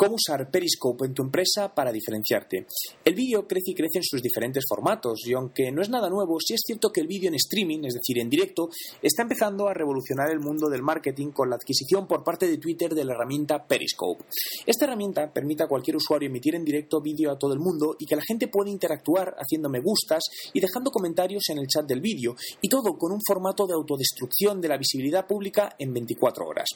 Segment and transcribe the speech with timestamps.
[0.00, 2.66] ¿Cómo usar Periscope en tu empresa para diferenciarte?
[3.04, 6.38] El vídeo crece y crece en sus diferentes formatos y aunque no es nada nuevo,
[6.40, 8.70] sí es cierto que el vídeo en streaming, es decir, en directo,
[9.02, 12.94] está empezando a revolucionar el mundo del marketing con la adquisición por parte de Twitter
[12.94, 14.24] de la herramienta Periscope.
[14.64, 18.06] Esta herramienta permite a cualquier usuario emitir en directo vídeo a todo el mundo y
[18.06, 20.22] que la gente pueda interactuar haciendo me gustas
[20.54, 24.62] y dejando comentarios en el chat del vídeo y todo con un formato de autodestrucción
[24.62, 26.70] de la visibilidad pública en 24 horas.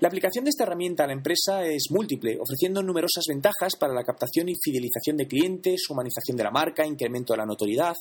[0.00, 4.04] La aplicación de esta herramienta a la empresa es múltiple, ofreciendo numerosas ventajas para la
[4.04, 7.94] captación y fidelización de clientes, humanización de la marca, incremento de la notoriedad.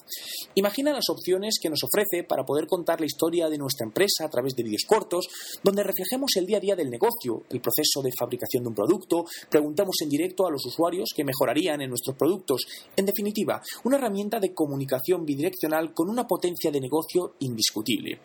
[0.55, 4.29] Imagina las opciones que nos ofrece para poder contar la historia de nuestra empresa a
[4.29, 5.27] través de vídeos cortos,
[5.63, 9.25] donde reflejemos el día a día del negocio, el proceso de fabricación de un producto,
[9.49, 12.65] preguntamos en directo a los usuarios qué mejorarían en nuestros productos.
[12.95, 18.19] En definitiva, una herramienta de comunicación bidireccional con una potencia de negocio indiscutible.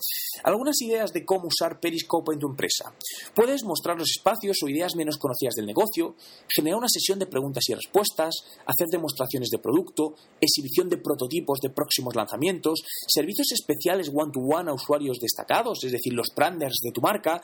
[0.44, 2.92] Algunas ideas de cómo usar Periscope en tu empresa.
[3.34, 6.14] Puedes mostrar los espacios o ideas menos conocidas del negocio,
[6.48, 8.34] generar una sesión de preguntas y respuestas,
[8.66, 15.18] hacer demostraciones de producto, exhibición de prototipos de próximos lanzamientos, servicios especiales one-to-one a usuarios
[15.18, 17.42] destacados, es decir, los branders de tu marca,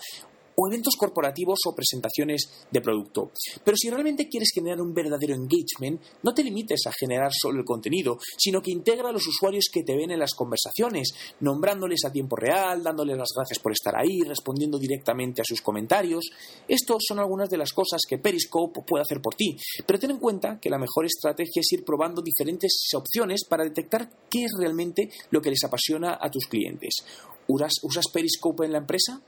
[0.58, 3.30] o eventos corporativos o presentaciones de producto.
[3.62, 7.64] Pero si realmente quieres generar un verdadero engagement, no te limites a generar solo el
[7.64, 12.12] contenido, sino que integra a los usuarios que te ven en las conversaciones, nombrándoles a
[12.12, 16.30] tiempo real, dándoles las gracias por estar ahí, respondiendo directamente a sus comentarios.
[16.66, 20.18] Estos son algunas de las cosas que Periscope puede hacer por ti, pero ten en
[20.18, 25.10] cuenta que la mejor estrategia es ir probando diferentes opciones para detectar qué es realmente
[25.30, 27.04] lo que les apasiona a tus clientes.
[27.46, 29.20] ¿Usas Periscope en la empresa?